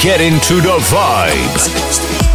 [0.00, 2.31] Get into the vibe.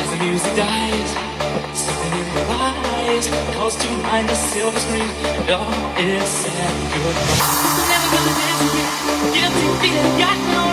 [0.00, 1.10] As the music dies,
[1.74, 7.60] something in your eyes calls to mind the silver screen, and all is said goodbye.
[7.66, 8.92] I'm never gonna dance again.
[9.34, 10.69] Guilty feeling got no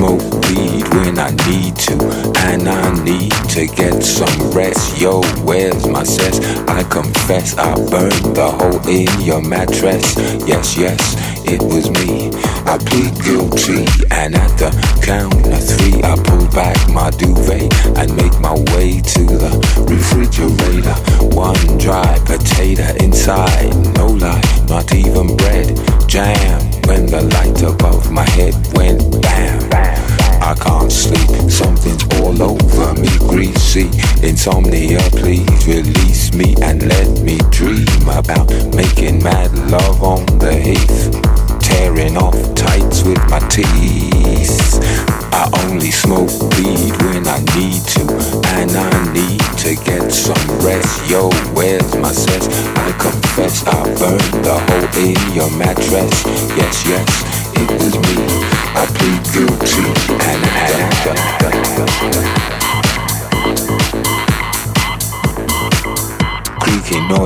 [0.00, 1.94] smoke weed when I need to,
[2.48, 4.98] and I need to get some rest.
[4.98, 6.40] Yo, where's my cess?
[6.66, 10.16] I confess I burned the hole in your mattress.
[10.48, 11.00] Yes, yes,
[11.44, 12.30] it was me.
[12.64, 14.70] I plead guilty, and at the
[15.04, 19.52] count of three, I pull back my duvet and make my way to the
[19.84, 20.96] refrigerator.
[21.36, 25.68] One dry potato inside, no lie, not even bread.
[26.08, 29.49] Jam when the light above my head went bam.
[30.50, 33.88] I can't sleep, something's all over me, greasy.
[34.26, 41.60] Insomnia, please release me and let me dream about making mad love on the heath
[41.60, 44.80] tearing off tights with my teeth.
[45.32, 48.02] I only smoke weed when I need to,
[48.58, 51.08] and I need to get some rest.
[51.08, 52.48] Yo, where's my sense?
[52.74, 56.24] I confess I burned the hole in your mattress.
[56.58, 57.49] Yes, yes,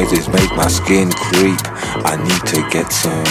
[0.05, 1.61] noises make my skin creep.
[2.05, 3.25] I need to get some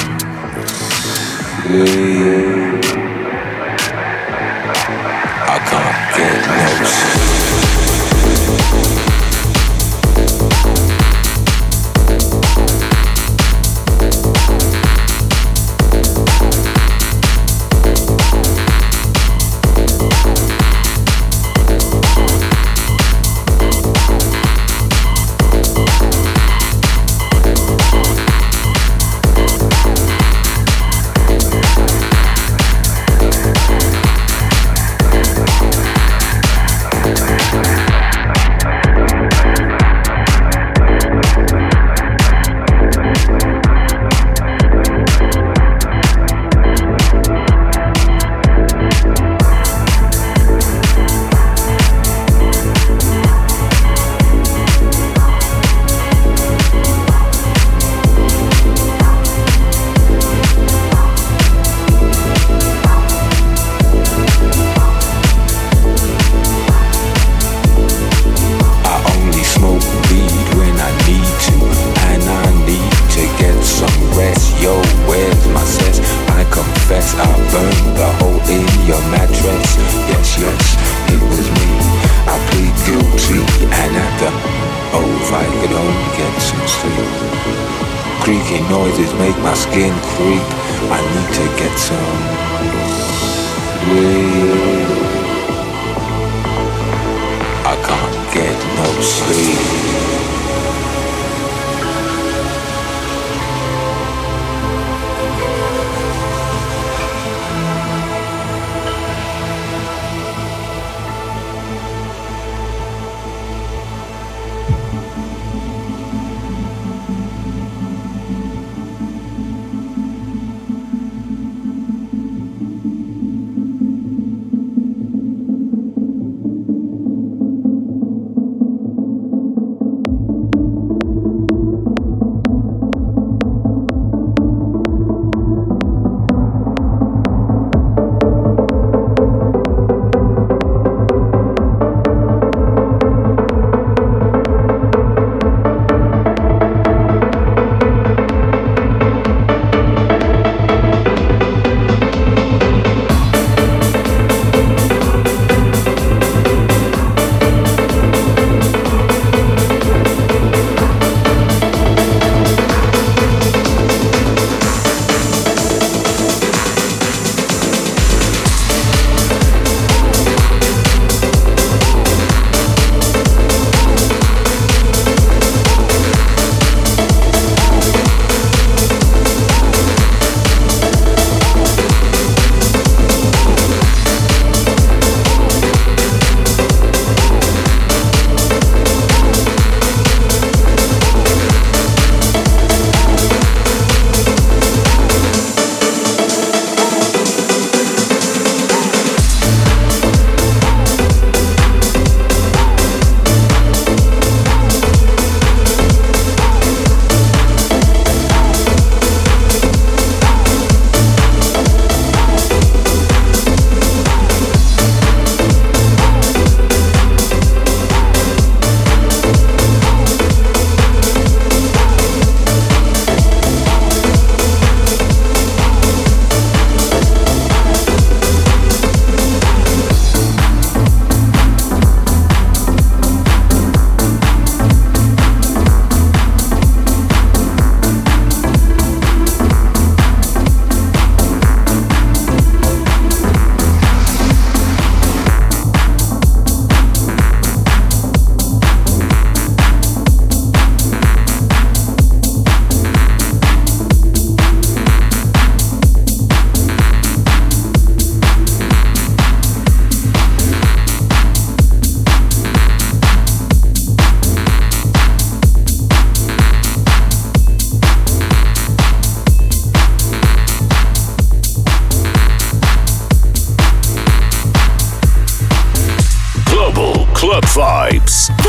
[1.64, 2.84] sleep.
[5.50, 7.03] I can't get no sleep.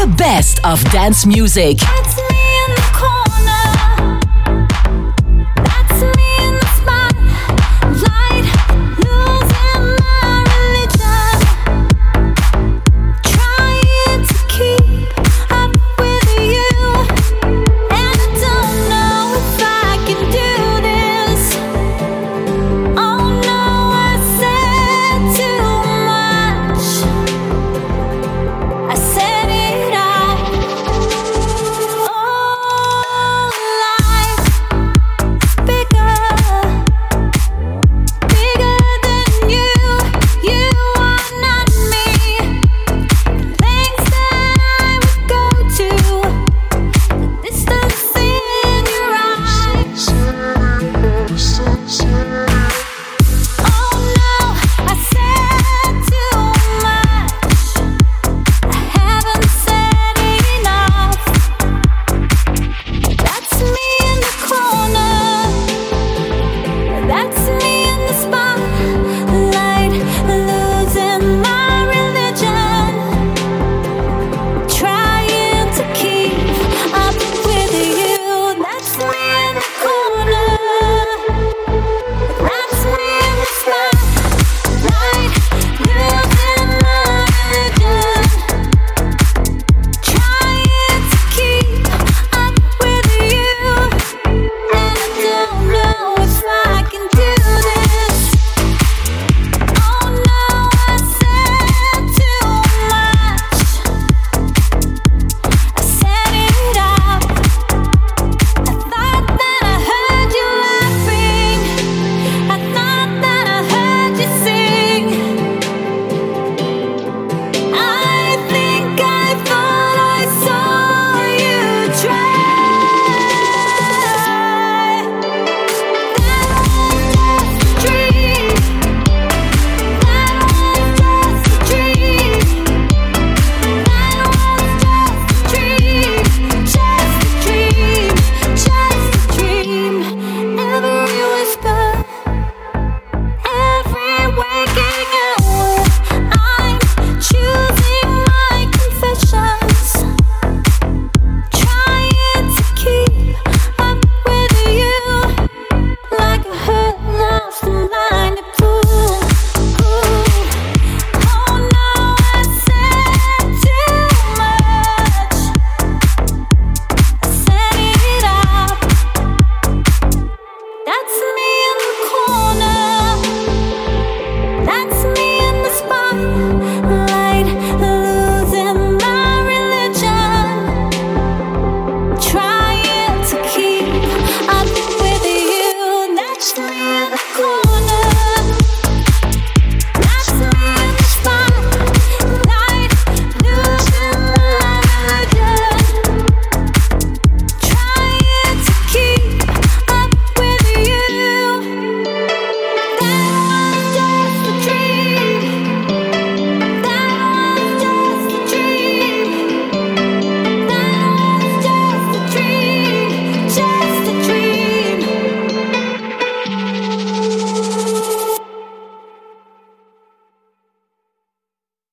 [0.05, 1.79] the best of dance music.